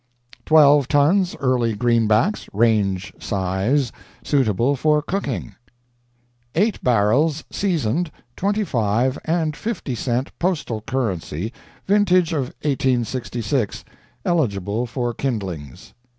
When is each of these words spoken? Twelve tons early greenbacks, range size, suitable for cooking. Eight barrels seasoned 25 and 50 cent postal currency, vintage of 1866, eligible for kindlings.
Twelve 0.47 0.87
tons 0.87 1.35
early 1.39 1.75
greenbacks, 1.75 2.49
range 2.53 3.13
size, 3.19 3.91
suitable 4.23 4.75
for 4.75 4.99
cooking. 5.03 5.53
Eight 6.55 6.83
barrels 6.83 7.43
seasoned 7.51 8.09
25 8.35 9.19
and 9.25 9.55
50 9.55 9.93
cent 9.93 10.39
postal 10.39 10.81
currency, 10.81 11.53
vintage 11.85 12.33
of 12.33 12.45
1866, 12.65 13.85
eligible 14.25 14.87
for 14.87 15.13
kindlings. 15.13 15.93